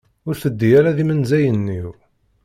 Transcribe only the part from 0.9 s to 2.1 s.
d imenzayen-iw.